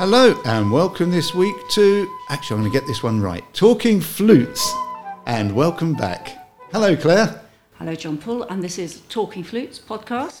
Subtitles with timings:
[0.00, 2.10] Hello and welcome this week to.
[2.30, 3.44] Actually, I'm going to get this one right.
[3.52, 4.72] Talking Flutes.
[5.26, 6.38] And welcome back.
[6.72, 7.42] Hello, Claire.
[7.74, 10.40] Hello, John Paul, and this is Talking Flutes podcast.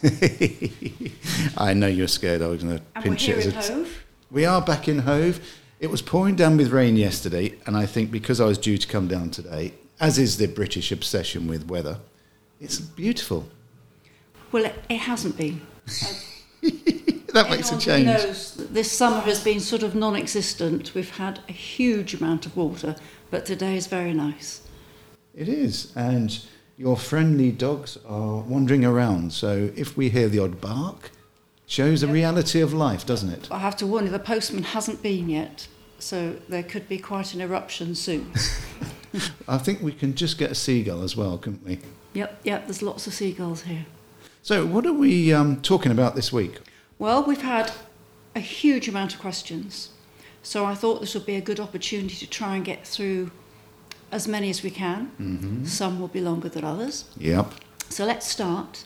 [1.58, 3.44] I know you're scared I was going to And we're pinch here it.
[3.44, 4.04] in Hove.
[4.30, 5.46] We are back in Hove.
[5.78, 8.88] It was pouring down with rain yesterday, and I think because I was due to
[8.88, 11.98] come down today, as is the British obsession with weather,
[12.62, 13.46] it's beautiful.
[14.52, 15.60] Well, it, it hasn't been.
[17.32, 18.06] That makes a change.
[18.06, 20.94] knows that this summer has been sort of non-existent.
[20.94, 22.96] We've had a huge amount of water,
[23.30, 24.62] but today is very nice.
[25.34, 26.40] It is, and
[26.76, 29.32] your friendly dogs are wandering around.
[29.32, 31.10] So if we hear the odd bark,
[31.66, 33.48] shows the reality of life, doesn't it?
[33.50, 35.68] I have to warn you, the postman hasn't been yet,
[36.00, 38.32] so there could be quite an eruption soon.
[39.48, 41.78] I think we can just get a seagull as well, couldn't we?
[42.12, 42.66] yep, yep.
[42.66, 43.86] There's lots of seagulls here.
[44.42, 46.58] So what are we um, talking about this week?
[47.00, 47.72] Well, we've had
[48.36, 49.88] a huge amount of questions,
[50.42, 53.30] so I thought this would be a good opportunity to try and get through
[54.12, 55.10] as many as we can.
[55.18, 55.64] Mm-hmm.
[55.64, 57.06] Some will be longer than others.
[57.16, 57.54] Yep.
[57.88, 58.84] So let's start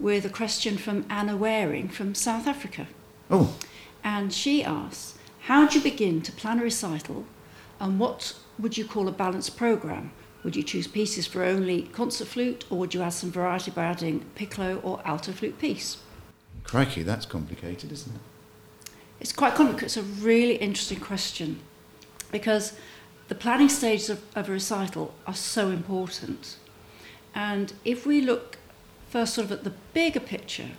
[0.00, 2.88] with a question from Anna Waring from South Africa.
[3.30, 3.54] Oh,
[4.02, 7.24] And she asks, How do you begin to plan a recital
[7.78, 10.10] and what would you call a balanced programme?
[10.42, 13.84] Would you choose pieces for only concert flute or would you add some variety by
[13.84, 15.98] adding piccolo or alto flute piece?
[16.64, 18.90] Crikey, that's complicated, isn't it?
[19.20, 19.86] It's quite complicated.
[19.86, 21.60] It's a really interesting question
[22.32, 22.74] because
[23.28, 26.56] the planning stages of, of a recital are so important.
[27.34, 28.58] And if we look
[29.08, 30.70] first sort of at the bigger picture,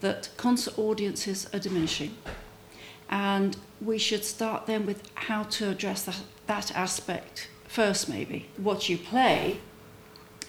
[0.00, 2.16] that concert audiences are diminishing,
[3.08, 8.48] and we should start then with how to address that, that aspect first, maybe.
[8.56, 9.58] What you play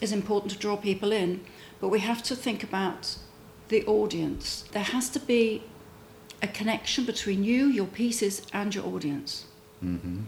[0.01, 1.41] is important to draw people in,
[1.79, 3.17] but we have to think about
[3.73, 4.65] the audience.
[4.71, 5.63] There has to be
[6.41, 9.45] a connection between you, your pieces, and your audience.
[9.83, 10.19] Mm-hmm.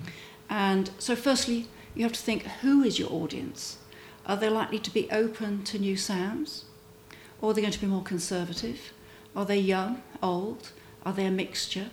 [0.49, 3.77] And so, firstly, you have to think who is your audience?
[4.25, 6.65] Are they likely to be open to new sounds?
[7.39, 8.91] Or are they going to be more conservative?
[9.35, 10.71] Are they young, old?
[11.05, 11.91] Are they a mixture?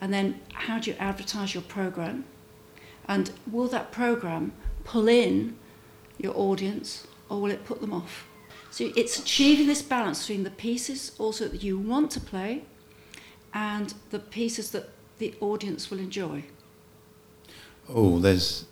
[0.00, 2.24] And then, how do you advertise your program?
[3.06, 5.56] And will that program pull in
[6.18, 8.26] your audience or will it put them off?
[8.72, 12.64] So, it's achieving this balance between the pieces also that you want to play
[13.52, 14.88] and the pieces that
[15.18, 16.44] the audience will enjoy.
[17.86, 18.64] Oh, there's,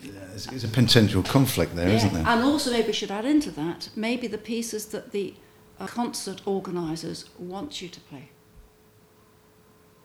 [0.00, 2.24] there's, a potential conflict there, Yeah, not there?
[2.28, 5.34] And also, maybe we should add into that maybe the pieces that the
[5.80, 8.28] uh, concert organisers want you to play.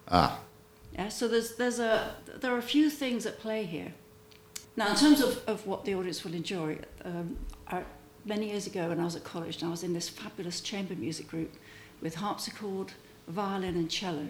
[0.08, 0.40] Ah,
[0.94, 3.94] Yeah, so there's, there's a, there are a few things at play here.
[4.75, 7.38] Now, in terms of, of what the audience will enjoy, um,
[7.68, 7.84] I,
[8.26, 10.96] many years ago when I was at college, and I was in this fabulous chamber
[10.96, 11.54] music group
[12.02, 12.92] with harpsichord,
[13.28, 14.28] violin, and cello.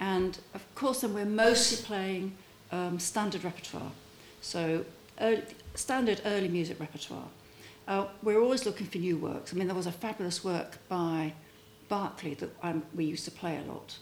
[0.00, 2.36] And of course, then we're mostly playing
[2.70, 3.92] um, standard repertoire.
[4.40, 4.84] So,
[5.20, 5.42] early,
[5.74, 7.28] standard early music repertoire.
[7.88, 9.52] Uh, we're always looking for new works.
[9.52, 11.32] I mean, there was a fabulous work by
[11.88, 13.96] Barclay that um, we used to play a lot.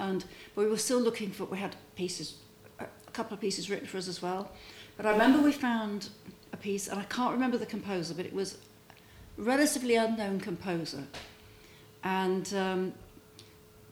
[0.00, 0.24] And
[0.54, 2.36] but we were still looking for, we had pieces,
[2.78, 4.50] a couple of pieces written for us as well.
[4.96, 6.08] But I remember we found
[6.60, 8.58] piece, and I can't remember the composer, but it was
[9.38, 11.04] a relatively unknown composer.
[12.04, 12.92] And, um,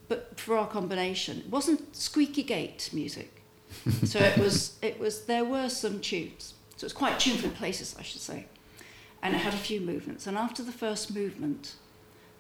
[0.09, 3.43] but for our combination, it wasn't squeaky gate music.
[4.05, 6.55] so it was, it was, there were some tunes.
[6.77, 8.47] So it was quite tuneful places, I should say.
[9.23, 10.27] And it had a few movements.
[10.27, 11.75] And after the first movement,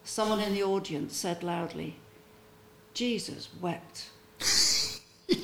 [0.04, 1.96] someone in the audience said loudly,
[2.94, 4.10] Jesus wept.
[4.38, 5.00] So,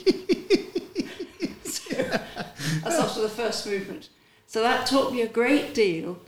[2.82, 4.08] That's after the first movement.
[4.52, 6.18] So that taught me a great deal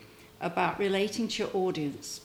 [0.40, 2.22] about relating to your audience.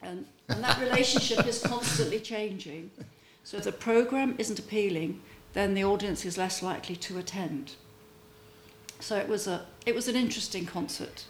[0.00, 2.90] And, and that relationship is constantly changing.
[3.44, 5.20] So if the program isn't appealing,
[5.52, 7.72] then the audience is less likely to attend.
[8.98, 11.26] So it was, a, it was an interesting concert.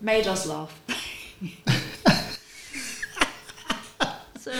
[0.00, 0.80] Made us laugh.
[4.40, 4.52] so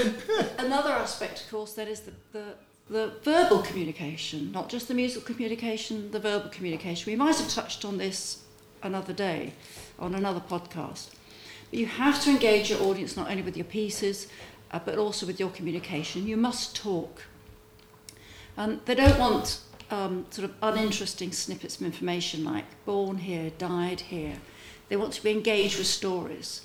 [0.58, 2.52] another aspect, of course, that is the, the,
[2.90, 7.10] the verbal communication, not just the musical communication, the verbal communication.
[7.10, 8.42] We might have touched on this
[8.82, 9.52] another day
[9.98, 11.10] on another podcast.
[11.70, 14.28] But you have to engage your audience not only with your pieces,
[14.70, 16.26] uh, but also with your communication.
[16.26, 17.22] You must talk.
[18.56, 19.60] They don't want
[19.90, 24.36] um, sort of uninteresting snippets of information like born here, died here.
[24.88, 26.62] They want to be engaged with stories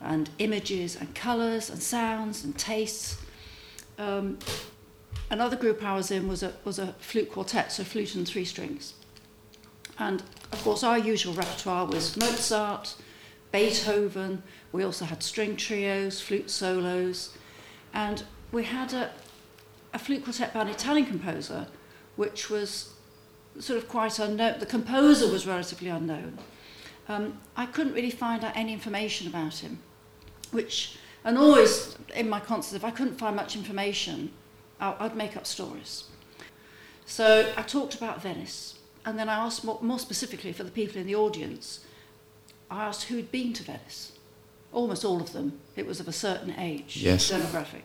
[0.00, 3.18] and images and colours and sounds and tastes.
[3.98, 4.38] Um,
[5.30, 8.44] another group I was in was a, was a flute quartet, so flute and three
[8.44, 8.94] strings.
[9.98, 10.22] And
[10.52, 12.96] of course, our usual repertoire was Mozart,
[13.52, 14.42] Beethoven.
[14.72, 17.36] We also had string trios, flute solos,
[17.92, 19.10] and we had a,
[19.92, 21.66] a flute quartet by an Italian composer,
[22.16, 22.94] which was
[23.58, 24.58] sort of quite unknown.
[24.58, 26.38] The composer was relatively unknown.
[27.08, 29.80] Um, I couldn't really find out any information about him,
[30.52, 34.30] which, and always in my concerts, if I couldn't find much information,
[34.80, 36.04] I, I'd make up stories.
[37.04, 41.00] So I talked about Venice, and then I asked more, more specifically for the people
[41.00, 41.80] in the audience,
[42.70, 44.12] I asked who'd been to Venice.
[44.72, 45.58] Almost all of them.
[45.76, 47.30] It was of a certain age Yes.
[47.30, 47.82] demographic.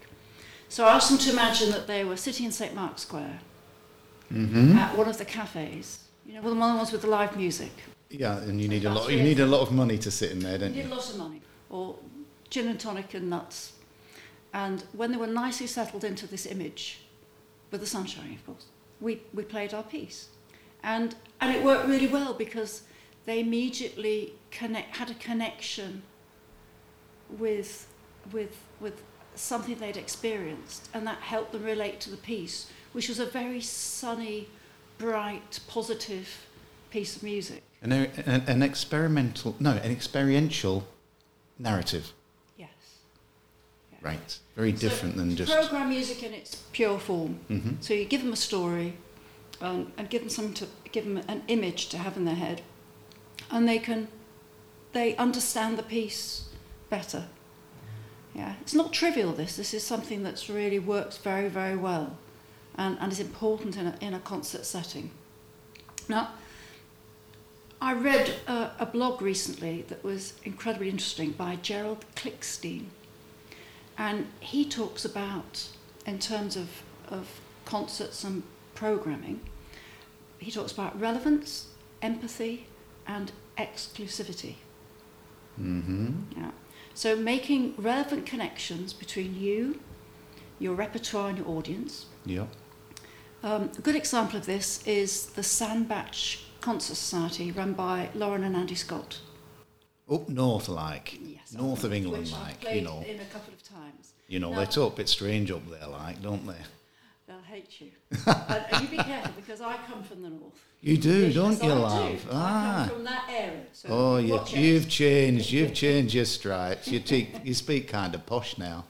[0.69, 2.73] So I asked them to imagine that they were sitting in St.
[2.75, 3.39] Mark's Square
[4.33, 4.77] Mm-hmm.
[4.77, 7.71] at one of the cafes, you know, one of the ones with the live music.
[8.09, 9.09] Yeah, and you need a lot.
[9.09, 10.91] You need a lot of money to sit in there, You don't need you?
[10.91, 11.95] a lot of money, or
[12.49, 13.71] gin and tonic and nuts.
[14.53, 16.99] And when they were nicely settled into this image,
[17.71, 18.65] with the sun shining, of course,
[18.99, 20.27] we, we played our piece.
[20.87, 22.83] And, and it worked really well because
[23.25, 26.01] they immediately connect, had a connection
[27.37, 27.87] with,
[28.31, 29.03] with, with
[29.35, 33.59] something they'd experienced, and that helped them relate to the piece, which was a very
[33.59, 34.47] sunny,
[34.97, 36.47] bright, positive
[36.89, 37.63] piece of music.
[37.81, 40.87] An, an, an experimental, no, an experiential
[41.59, 42.13] narrative.
[42.57, 42.69] Yes.
[44.01, 44.39] Right.
[44.55, 45.51] Very So different than just.
[45.51, 47.33] program music in its pure form.
[47.49, 48.93] hmm So you give them a story,
[49.61, 52.61] um, and give them something to give them an image to have in their head,
[53.49, 54.07] and they can
[54.93, 56.49] they understand the piece
[56.89, 57.25] better.
[58.33, 59.33] Yeah, it's not trivial.
[59.33, 62.17] This this is something that's really works very very well,
[62.75, 65.11] and, and is important in a in a concert setting.
[66.07, 66.29] Now.
[67.79, 72.85] I read a, a blog recently that was incredibly interesting by Gerald Klickstein.
[73.99, 75.67] And he talks about,
[76.03, 76.69] in terms of,
[77.07, 78.41] of concerts and
[78.77, 79.41] programming,
[80.37, 81.67] he talks about relevance,
[82.01, 82.67] empathy,
[83.07, 84.55] and exclusivity.
[85.59, 86.11] Mm-hmm.
[86.37, 86.51] Yeah.
[86.93, 89.79] So making relevant connections between you,
[90.59, 92.05] your repertoire, and your audience.
[92.25, 92.47] Yep.
[93.43, 98.55] Um, a good example of this is the Sandbach Concert Society, run by Lauren and
[98.55, 99.19] Andy Scott.
[100.11, 104.13] Up north, like Yes, north of England, like you know, in a couple of times.
[104.27, 104.57] you know, No.
[104.57, 106.61] they're talk a bit strange up there, like, don't they?
[107.49, 107.91] Hate you.
[108.25, 110.61] and, you be careful because I come from the north.
[110.81, 112.11] You do, Yes, don't yes, you, I love?
[112.23, 112.29] do.
[112.29, 112.85] I Ah.
[112.87, 113.63] come from that area.
[113.71, 115.51] So Oh, you, you've changed.
[115.51, 116.87] You've changed your stripes.
[116.89, 118.83] You, te- you speak kind of posh now.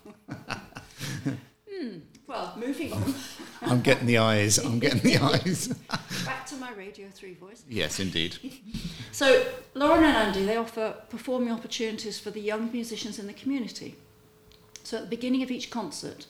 [2.27, 3.13] Well, moving on.
[3.61, 4.57] I'm getting the eyes.
[4.57, 5.67] I'm getting the eyes.
[6.25, 7.63] Back to my Radio 3 voice.
[7.69, 8.37] yes, indeed.
[9.13, 13.95] So, Lauren and Andy, they offer performing opportunities for the young musicians in the community.
[14.83, 16.27] So, at the beginning of each concert,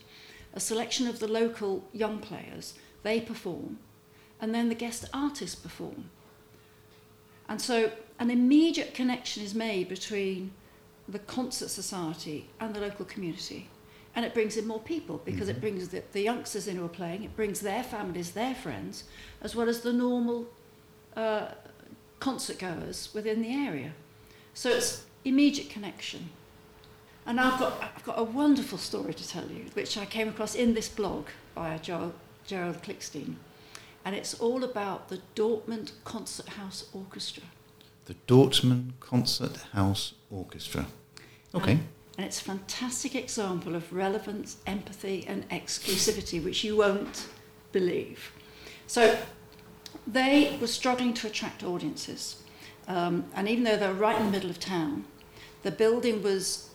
[0.57, 2.73] a selection of the local young players,
[3.03, 3.77] they perform,
[4.41, 6.09] and then the guest artists perform.
[7.47, 10.49] And so, an immediate connection is made between
[11.07, 13.69] the concert society and the local community.
[14.15, 16.89] And it brings in more people because it brings the, the youngsters in who are
[17.01, 19.03] playing, it brings their families, their friends,
[19.41, 20.47] as well as the normal
[21.15, 21.49] uh,
[22.19, 23.91] concert goers within the area.
[24.55, 26.31] So it's immediate connection.
[27.27, 30.55] And I've got, I've got a wonderful story to tell you, which I came across
[30.55, 32.13] in this blog by Gerald,
[32.45, 33.35] Gerald Klickstein.
[34.05, 37.43] And it's all about the Dortmund Concert House Orchestra.
[38.05, 40.85] The Dortmund Concert House Orchestra.
[41.53, 41.79] Okay.
[42.17, 47.27] And it's a fantastic example of relevance, empathy, and exclusivity, which you won't
[47.73, 48.31] believe.
[48.87, 49.17] So
[50.07, 52.41] they were struggling to attract audiences.
[52.87, 55.03] Um, and even though they were right in the middle of town,
[55.63, 56.69] the building was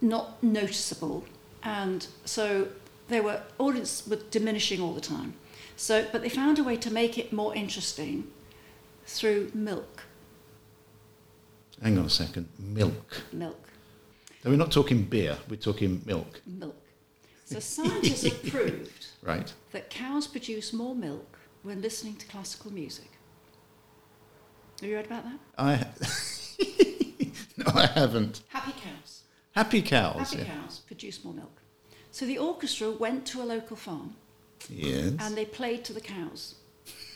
[0.00, 1.24] not noticeable.
[1.62, 2.68] And so
[3.08, 5.34] they were, audience were diminishing all the time.
[5.76, 8.28] So, but they found a way to make it more interesting
[9.06, 10.04] through milk.
[11.82, 12.48] Hang on a second.
[12.58, 13.22] Milk.
[13.32, 13.68] Milk.
[14.42, 15.36] So we're not talking beer.
[15.50, 16.40] We're talking milk.
[16.46, 16.76] Milk.
[17.44, 19.52] So scientists have proved Right.
[19.72, 23.10] that cows produce more milk when listening to classical music.
[24.80, 25.38] Have you read about that?
[25.58, 25.86] I.
[27.56, 28.42] no, I haven't.
[28.48, 29.05] Happy cows.
[29.56, 30.34] Happy cows.
[30.34, 31.62] Happy cows produce more milk.
[32.10, 34.14] So the orchestra went to a local farm
[34.68, 35.14] Yes.
[35.18, 36.56] and they played to the cows.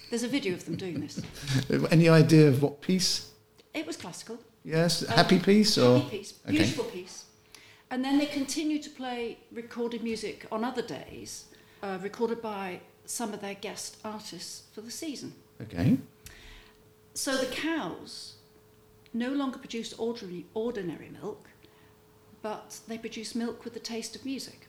[0.09, 1.21] There's a video of them doing this.
[1.91, 3.31] Any idea of what piece?
[3.75, 4.39] It was classical.
[4.65, 5.03] Yes.
[5.03, 5.99] Um, happy piece or?
[5.99, 6.35] Happy piece.
[6.47, 6.57] Okay.
[6.57, 7.25] Beautiful piece.
[7.91, 11.45] And then they continued to play recorded music on other days,
[11.83, 15.35] uh, recorded by some of their guest artists for the season.
[15.61, 15.99] Okay.
[17.13, 18.37] So the cows
[19.13, 21.50] no longer produced ordinary, ordinary milk,
[22.43, 24.67] but they produced milk with the taste of music.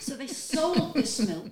[0.00, 1.50] so they sold this milk.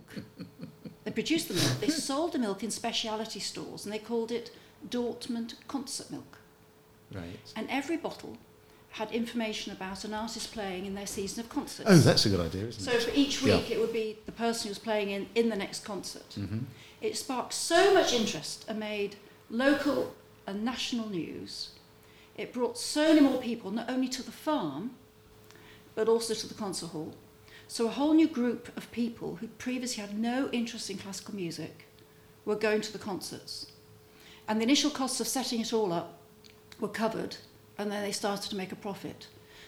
[1.04, 1.80] They produced the milk.
[1.80, 4.50] They sold the milk in specialty stores, and they called it
[4.88, 6.38] Dortmund concert milk.
[7.14, 7.38] Right.
[7.56, 8.36] And every bottle
[8.90, 11.88] had information about an artist playing in their season of concerts.
[11.90, 13.00] Oh, that's a good idea, isn't So it?
[13.02, 13.56] So for each Yeah.
[13.56, 16.34] week, it would be the person who's playing in, in the next concert.
[16.34, 16.60] hmm
[17.00, 19.16] It sparked so much interest and made
[19.50, 20.14] local
[20.46, 21.70] and national news.
[22.38, 24.92] It brought so many more people, not only to the farm,
[25.96, 27.14] but also to the concert hall.
[27.66, 31.86] So a whole new group of people who previously had no interest in classical music
[32.44, 33.72] were going to the concerts.
[34.46, 36.20] And the initial costs of setting it all up
[36.80, 37.36] were covered,
[37.76, 39.26] and then they started to make a profit.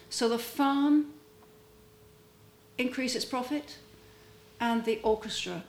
[0.09, 1.13] So the farm
[2.77, 3.77] increased its profit,
[4.61, 5.63] and the orchestra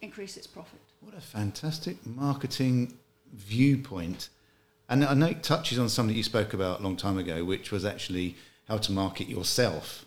[0.00, 0.80] increased its profit.
[1.00, 2.96] What a fantastic marketing
[3.34, 4.28] viewpoint.
[4.88, 7.72] And I know it touches on something you spoke about a long time ago, which
[7.72, 8.36] was actually
[8.68, 10.04] how to market yourself.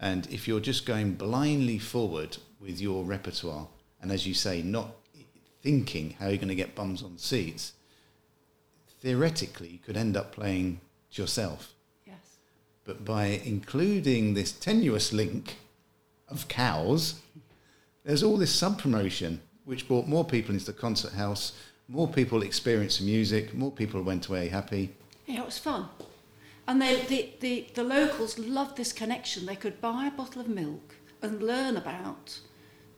[0.00, 3.68] And if you're just going blindly forward with your repertoire,
[4.00, 4.90] and as you say, not
[5.62, 7.72] thinking how you're going to get bums on seats,
[9.00, 10.80] theoretically, you could end up playing
[11.12, 11.72] to yourself.
[12.06, 12.38] Yes.
[12.84, 15.56] But by including this tenuous link
[16.28, 17.20] of cows,
[18.04, 21.52] there's all this sub promotion which brought more people into the concert house,
[21.88, 24.94] more people experienced the music, more people went away happy.
[25.26, 25.88] Yeah, it was fun.
[26.68, 29.46] And they, the, the, the locals loved this connection.
[29.46, 32.38] They could buy a bottle of milk and learn about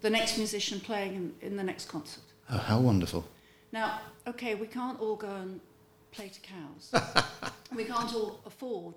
[0.01, 2.23] the next musician playing in, in the next concert.
[2.51, 3.29] Oh, how wonderful.
[3.73, 5.61] Now, okay, we can't all go and
[6.13, 7.53] play to cows.
[7.77, 8.95] we can't all afford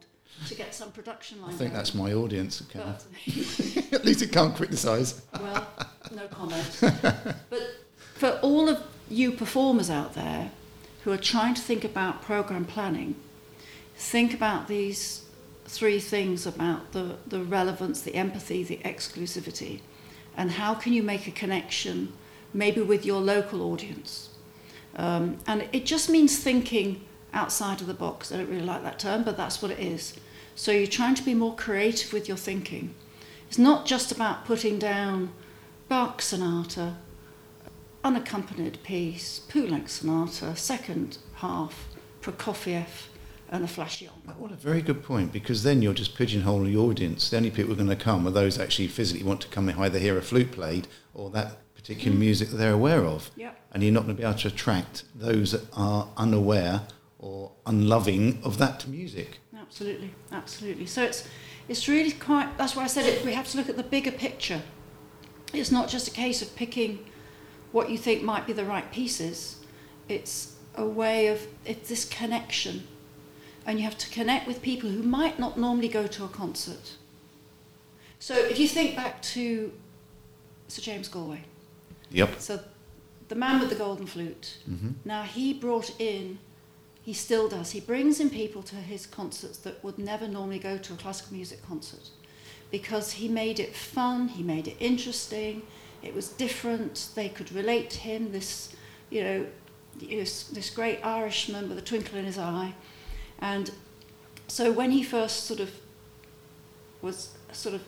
[0.48, 1.74] to get some production line I think going.
[1.74, 2.64] that's my audience.
[3.92, 5.22] At least it can't criticise.
[5.34, 5.68] well,
[6.16, 6.78] no comment.
[7.50, 7.62] but
[8.16, 8.82] for all of
[9.12, 10.52] you performers out there
[11.04, 13.16] who are trying to think about program planning,
[13.96, 15.26] think about these
[15.66, 19.80] three things about the, the relevance, the empathy, the exclusivity,
[20.36, 22.12] and how can you make a connection
[22.54, 24.30] maybe with your local audience.
[24.96, 27.02] Um, and it just means thinking
[27.34, 28.32] outside of the box.
[28.32, 30.14] I don't really like that term, but that's what it is.
[30.56, 32.94] So you're trying to be more creative with your thinking.
[33.48, 35.32] It's not just about putting down
[35.88, 36.96] Bach sonata,
[38.04, 41.88] unaccompanied piece, Poulenc sonata, second half,
[42.22, 43.08] Prokofiev,
[43.50, 44.36] and a flashy encore.
[44.40, 47.30] What a very good point, because then you're just pigeonholing the audience.
[47.30, 49.68] The only people who are going to come are those actually physically want to come
[49.68, 53.32] and either hear a flute played or that particular music that they're aware of.
[53.36, 53.60] Yep.
[53.74, 56.82] And you're not going to be able to attract those that are unaware
[57.20, 59.40] or unloving of that music.
[59.56, 60.86] Absolutely, absolutely.
[60.86, 61.28] So it's
[61.70, 62.58] it's really quite.
[62.58, 63.24] That's why I said it.
[63.24, 64.62] We have to look at the bigger picture.
[65.54, 67.00] It's not just a case of picking
[67.72, 69.58] what you think might be the right pieces.
[70.10, 72.88] It's a way of it's this connection,
[73.66, 76.94] and you have to connect with people who might not normally go to a concert.
[78.20, 79.72] So if you think back to
[80.68, 81.44] Sir James Galway,
[82.12, 82.40] Yep.
[82.40, 82.60] so
[83.30, 84.58] the man with the golden flute.
[84.66, 86.38] hmm Now he brought in,
[87.04, 90.78] he still does, he brings in people to his concerts that would never normally go
[90.78, 92.10] to a classical music concert
[92.70, 95.62] because he made it fun, he made it interesting,
[96.04, 98.76] it was different, they could relate to him, this,
[99.10, 99.46] you know,
[100.00, 102.74] this, this great Irishman with a twinkle in his eye.
[103.40, 103.72] And
[104.48, 105.72] so when he first sort of
[107.02, 107.82] was sort of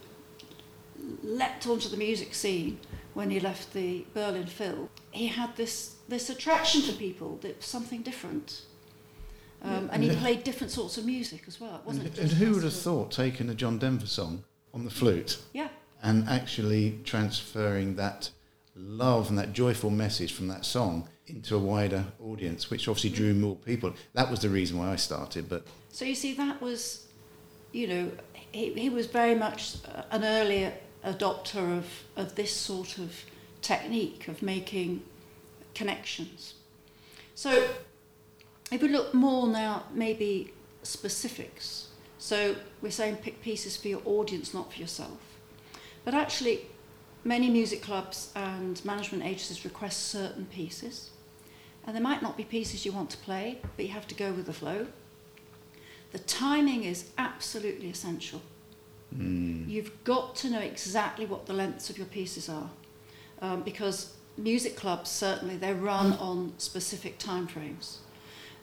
[1.23, 2.79] leapt onto the music scene
[3.13, 7.65] when he left the Berlin Phil, he had this, this attraction to people that was
[7.65, 8.63] something different.
[9.61, 11.75] Um, and he played different sorts of music as well.
[11.75, 14.43] It wasn't And, just and who would have thought taking a John Denver song
[14.73, 15.69] on the flute Yeah,
[16.03, 18.29] and actually transferring that
[18.75, 23.33] love and that joyful message from that song into a wider audience, which obviously drew
[23.33, 23.93] more people.
[24.13, 27.07] That was the reason why I started, but So you see, that was,
[27.71, 28.11] you know,
[28.51, 29.77] he, he was very much
[30.11, 30.71] an early
[31.05, 31.85] adopter of,
[32.17, 33.15] of this sort of
[33.61, 35.03] technique of making
[35.73, 36.55] connections.
[37.35, 37.67] So
[38.71, 41.87] if we look more now, maybe specifics.
[42.17, 45.32] So we're saying pick pieces for your audience, not for yourself.
[46.05, 46.67] But actually,
[47.23, 51.09] many music clubs and management agencies request certain pieces.
[51.85, 54.31] And there might not be pieces you want to play, but you have to go
[54.31, 54.87] with the flow.
[56.11, 58.41] The timing is absolutely essential.
[59.15, 62.69] mm, You've got to know exactly what the lengths of your pieces are,
[63.41, 67.99] um, because music clubs certainly they run on specific time frames,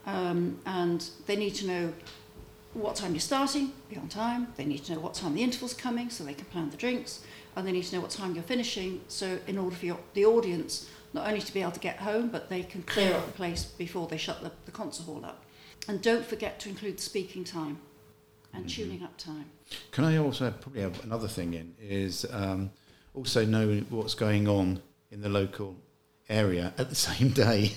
[0.06, 1.92] um, and they need to know
[2.74, 4.48] what time you're starting, be on time.
[4.56, 7.20] They need to know what time the interval's coming, so they can plan the drinks,
[7.56, 9.00] and they need to know what time you're finishing.
[9.08, 12.28] So in order for your, the audience not only to be able to get home,
[12.28, 15.44] but they can clear up the place before they shut the, the concert hall up.
[15.88, 17.78] And don't forget to include speaking time
[18.52, 18.68] and Mhm.
[18.76, 19.46] tuning up time.
[19.90, 22.70] Can I also probably have another thing in is um,
[23.14, 25.74] also know what's going on in the local
[26.28, 27.72] area at the same day.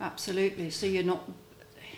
[0.00, 0.70] Absolutely.
[0.70, 1.28] So you're not,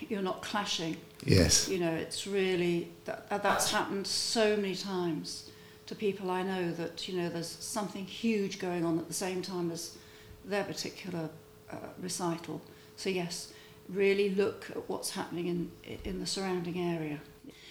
[0.09, 0.97] you're not clashing.
[1.25, 1.69] Yes.
[1.69, 5.49] You know, it's really that that's happened so many times
[5.85, 9.41] to people I know that you know there's something huge going on at the same
[9.41, 9.97] time as
[10.45, 11.29] their particular
[11.71, 12.61] uh, recital.
[12.95, 13.53] So yes,
[13.89, 15.71] really look at what's happening in
[16.03, 17.19] in the surrounding area.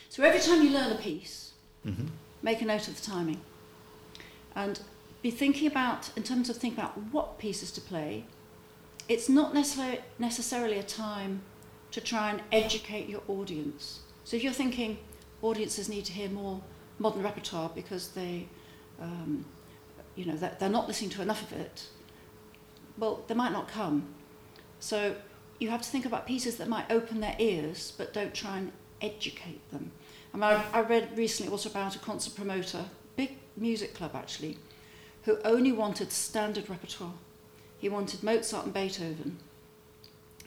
[0.08, 1.52] So every time you learn a piece,
[1.84, 2.06] hmm
[2.42, 3.40] make a note of the timing,
[4.56, 4.80] and
[5.22, 8.24] be thinking about in terms of thinking about what pieces to play.
[9.08, 11.42] It's not necessarily necessarily a time
[11.92, 14.00] to try and educate your audience.
[14.24, 14.98] So if you're thinking
[15.42, 16.60] audiences need to hear more
[16.98, 18.48] modern repertoire because they,
[19.00, 19.44] um,
[20.16, 21.86] you know, they're, they're not listening to enough of it,
[22.98, 24.06] well, they might not come.
[24.80, 25.14] So
[25.58, 28.72] you have to think about pieces that might open their ears but don't try and
[29.00, 29.92] educate them.
[30.34, 32.84] I, mean, I, I read recently also about a concert promoter,
[33.16, 34.58] big music club actually,
[35.24, 37.12] who only wanted standard repertoire.
[37.78, 39.38] He wanted Mozart and Beethoven.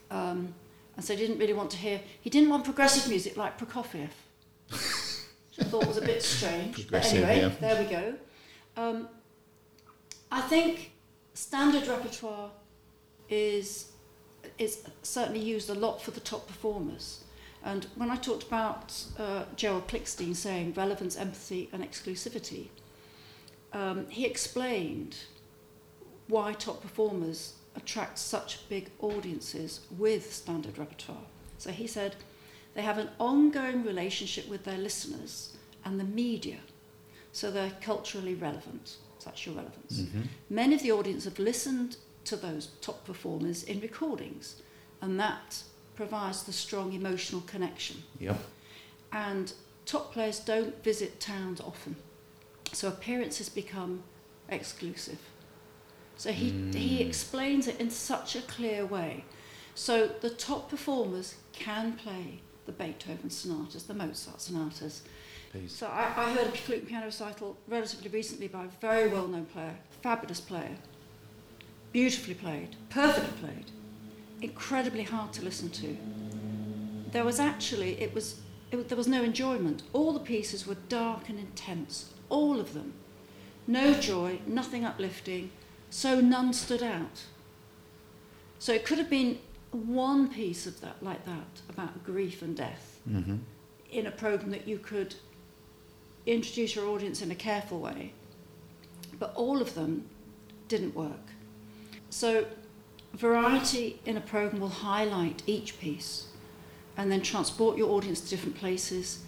[0.09, 0.53] Um,
[0.95, 4.09] and so he didn't really want to hear, he didn't want progressive music like Prokofiev,
[4.69, 6.89] which I thought was a bit strange.
[6.89, 7.49] But anyway, yeah.
[7.59, 8.13] there we go.
[8.77, 9.09] Um,
[10.31, 10.91] I think
[11.33, 12.51] standard repertoire
[13.29, 13.91] is,
[14.57, 17.23] is certainly used a lot for the top performers.
[17.63, 22.67] And when I talked about uh, Gerald Klickstein saying relevance, empathy, and exclusivity,
[23.73, 25.17] um, he explained
[26.27, 31.25] why top performers attract such big audiences with standard repertoire.
[31.57, 32.15] So he said
[32.73, 36.57] they have an ongoing relationship with their listeners and the media,
[37.31, 38.97] so they're culturally relevant.
[39.23, 40.01] That's your relevance.
[40.01, 44.61] hmm Many of the audience have listened to those top performers in recordings,
[45.01, 45.63] and that
[45.95, 48.03] provides the strong emotional connection.
[48.19, 48.37] Yep.
[49.11, 49.53] And
[49.85, 51.95] top players don't visit towns often,
[52.71, 54.03] so appearances become
[54.49, 55.19] exclusive.
[56.17, 57.07] So he, he Mm.
[57.07, 59.25] explains it in such a clear way.
[59.73, 65.01] So the top performers can play the Beethoven sonatas, the Mozart sonatas.
[65.67, 69.75] So I, I heard a flute piano recital relatively recently by a very well-known player,
[70.01, 70.75] fabulous player,
[71.91, 73.71] beautifully played, perfectly played,
[74.41, 75.97] incredibly hard to listen to.
[77.11, 79.83] There was actually, it was, it, there was no enjoyment.
[79.93, 82.93] All the pieces were dark and intense, all of them.
[83.67, 85.51] No joy, nothing uplifting,
[85.89, 87.23] so none stood out.
[88.59, 89.39] So it could have been
[89.71, 93.37] one piece of that, like that, about grief and death hmm
[93.91, 95.15] in a program that you could
[96.25, 98.11] introduce your audience in a careful way,
[99.19, 100.05] but all of them
[100.67, 101.29] didn't work.
[102.09, 102.45] So,
[103.13, 106.27] variety in a program will highlight each piece
[106.97, 109.23] and then transport your audience to different places.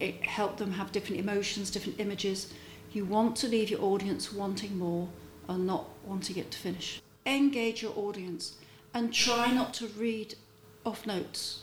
[0.00, 2.52] It help them have different emotions, different images.
[2.92, 5.08] You want to leave your audience wanting more
[5.48, 7.00] and not wanting it to finish.
[7.24, 8.56] Engage your audience
[8.94, 10.34] and try not to read
[10.84, 11.62] off notes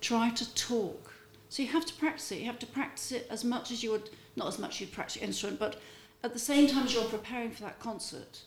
[0.00, 1.12] try to talk.
[1.48, 2.38] So you have to practice it.
[2.40, 4.92] You have to practice it as much as you would, not as much as you'd
[4.92, 5.80] practice your instrument, but
[6.22, 8.40] at the same time as you're preparing for that concert,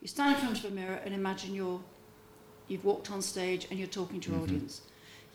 [0.00, 1.80] you stand in front of a mirror and imagine you're,
[2.68, 4.42] you've walked on stage and you're talking to your Mhm.
[4.44, 4.82] audience.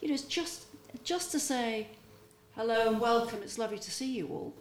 [0.01, 0.65] You know, it's just,
[1.03, 1.87] just to say,
[2.55, 4.53] hello and welcome, it's lovely to see you all.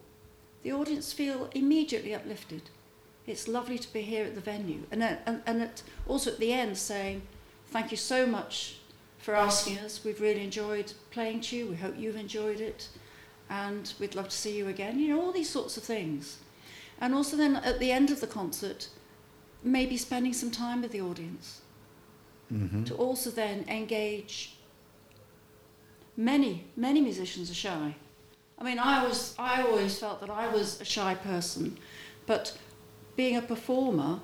[0.63, 2.71] The audience feel immediately uplifted.
[3.27, 4.81] It's lovely to be here at the venue.
[4.91, 7.23] And, then- and, and at, also at the end saying,
[7.69, 8.77] thank you so much
[9.19, 10.05] for asking us.
[10.05, 11.67] We've really enjoyed playing to you.
[11.67, 12.89] We hope you've enjoyed it.
[13.49, 14.99] And we'd love to see you again.
[14.99, 16.39] You know, all these sorts of things.
[17.01, 18.89] And also then at the end of the concert,
[19.63, 21.61] maybe spending some time with the audience
[22.51, 24.57] hmm to also then engage.
[26.17, 27.97] Many, many musicians are shy.
[28.59, 31.77] I mean, I always, I always felt that I was a shy person,
[32.27, 32.57] but
[33.17, 34.21] being a performer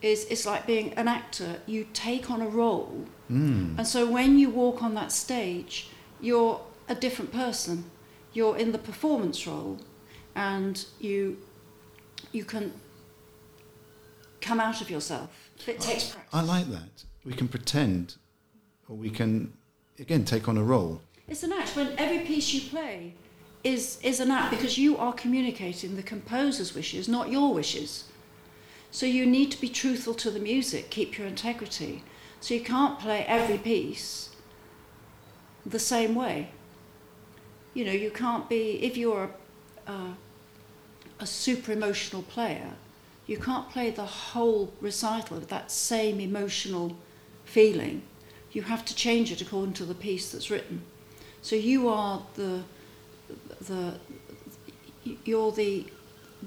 [0.00, 1.60] is, is like being an actor.
[1.66, 3.78] You take on a role Mm.
[3.78, 5.88] and so when you walk on that stage,
[6.20, 7.84] you're a different person.
[8.34, 9.78] You're in the performance role
[10.34, 11.38] and you
[12.32, 12.72] you can
[14.40, 15.50] come out of yourself.
[15.66, 16.34] It takes practice.
[16.34, 17.04] I like that.
[17.24, 18.16] We can pretend,
[18.88, 19.52] or we can,
[19.98, 21.00] again, take on a role.
[21.28, 21.76] It's an act.
[21.76, 23.14] When every piece you play
[23.64, 28.04] is is an act because you are communicating the composer's wishes, not your wishes.
[28.92, 32.04] So you need to be truthful to the music, keep your integrity.
[32.40, 34.28] So you can't play every piece
[35.64, 36.50] the same way.
[37.72, 39.30] You know, you can't be if you're
[39.86, 40.16] a, a,
[41.20, 42.72] a super emotional player,
[43.26, 46.94] you can't play the whole recital with that same emotional
[47.46, 48.02] feeling.
[48.50, 50.82] You have to change it according to the piece that's written.
[51.40, 52.62] So you are the
[53.58, 53.94] the
[55.24, 55.86] you're the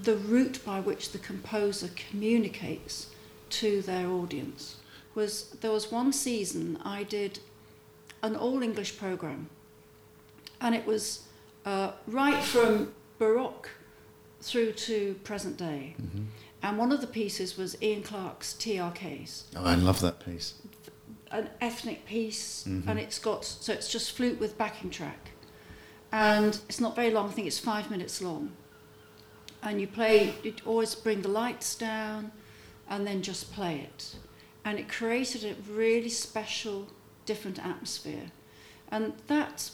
[0.03, 3.07] the route by which the composer communicates
[3.49, 4.77] to their audience.
[5.13, 7.39] Was there was one season I did
[8.21, 9.49] an all English programme.
[10.59, 11.23] And it was
[11.65, 13.69] uh, right from Baroque
[14.41, 15.95] through to present day.
[16.01, 16.23] Mm-hmm.
[16.63, 20.55] And one of the pieces was Ian Clarke's TRKs, Oh, I love that piece.
[21.31, 22.87] an ethnic piece, Mhm.
[22.87, 25.31] and it's got so it's just flute with backing track,
[26.11, 27.29] and it's not very long.
[27.29, 28.53] I think it's five minutes long.
[29.65, 32.31] And you play, you always bring the lights down,
[32.87, 34.15] and then just play it,
[34.63, 36.87] and it created a really special,
[37.25, 38.31] different atmosphere,
[38.91, 39.71] and that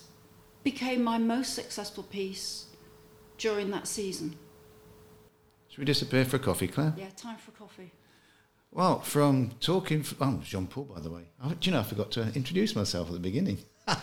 [0.64, 2.68] became my most successful piece
[3.38, 4.38] during that season.
[5.68, 6.94] Should we disappear for a coffee, Claire?
[6.98, 7.92] Yeah, time for coffee.
[8.72, 11.24] Well, from talking, f- oh, Jean Paul, by the way.
[11.44, 13.58] Oh, do you know, I forgot to introduce myself at the beginning.
[13.88, 13.96] I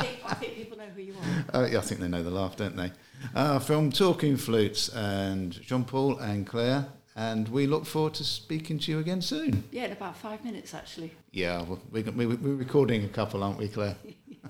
[0.00, 1.14] think, I think people know who you
[1.52, 1.62] are.
[1.62, 2.92] Uh, yeah, I think they know the laugh, don't they?
[3.34, 8.78] Uh, from Talking Flutes and Jean Paul and Claire, and we look forward to speaking
[8.80, 9.64] to you again soon.
[9.70, 11.12] Yeah, in about five minutes, actually.
[11.32, 13.96] Yeah, well, we, we, we're recording a couple, aren't we, Claire?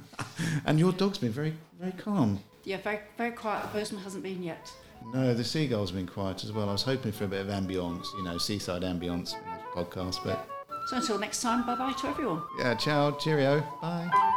[0.67, 2.41] and your dog's been very, very calm.
[2.65, 3.63] Yeah, very, very quiet.
[3.63, 4.71] The postman hasn't been yet.
[5.15, 6.69] No, the seagull's been quiet as well.
[6.69, 9.35] I was hoping for a bit of ambience, you know, seaside ambience
[9.75, 10.47] podcast, but
[10.89, 12.43] So until next time, bye bye to everyone.
[12.59, 14.37] yeah, ciao, cheerio, bye.